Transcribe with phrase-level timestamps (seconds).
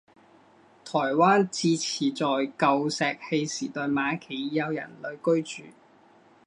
[0.83, 2.25] 台湾至迟在
[2.57, 5.69] 旧石器时代晚期已有人类居住。